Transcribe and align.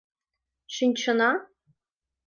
—Шинчына? 0.75 1.31